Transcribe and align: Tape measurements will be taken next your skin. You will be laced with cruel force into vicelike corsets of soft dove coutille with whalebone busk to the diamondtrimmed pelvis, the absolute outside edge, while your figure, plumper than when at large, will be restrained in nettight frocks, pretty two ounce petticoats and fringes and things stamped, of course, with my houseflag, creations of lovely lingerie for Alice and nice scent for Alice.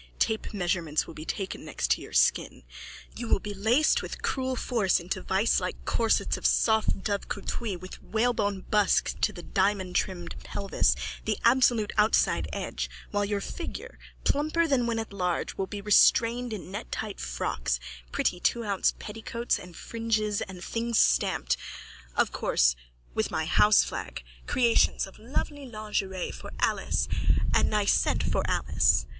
Tape 0.17 0.51
measurements 0.51 1.05
will 1.05 1.13
be 1.13 1.25
taken 1.25 1.63
next 1.63 1.95
your 1.95 2.11
skin. 2.11 2.63
You 3.15 3.27
will 3.27 3.37
be 3.39 3.53
laced 3.53 4.01
with 4.01 4.23
cruel 4.23 4.55
force 4.55 4.99
into 4.99 5.21
vicelike 5.21 5.85
corsets 5.85 6.37
of 6.37 6.45
soft 6.47 7.03
dove 7.03 7.27
coutille 7.29 7.77
with 7.79 8.01
whalebone 8.01 8.61
busk 8.61 9.19
to 9.21 9.31
the 9.31 9.43
diamondtrimmed 9.43 10.39
pelvis, 10.43 10.95
the 11.25 11.37
absolute 11.45 11.93
outside 11.99 12.47
edge, 12.51 12.89
while 13.11 13.23
your 13.23 13.41
figure, 13.41 13.99
plumper 14.23 14.65
than 14.67 14.87
when 14.87 14.97
at 14.97 15.13
large, 15.13 15.53
will 15.53 15.67
be 15.67 15.81
restrained 15.81 16.51
in 16.51 16.71
nettight 16.71 17.19
frocks, 17.19 17.79
pretty 18.11 18.39
two 18.39 18.63
ounce 18.63 18.95
petticoats 18.97 19.59
and 19.59 19.75
fringes 19.77 20.41
and 20.41 20.63
things 20.63 20.97
stamped, 20.99 21.57
of 22.15 22.31
course, 22.31 22.75
with 23.13 23.29
my 23.29 23.45
houseflag, 23.45 24.23
creations 24.47 25.05
of 25.05 25.19
lovely 25.19 25.67
lingerie 25.67 26.31
for 26.31 26.49
Alice 26.59 27.07
and 27.53 27.69
nice 27.69 27.93
scent 27.93 28.23
for 28.23 28.41
Alice. 28.49 29.05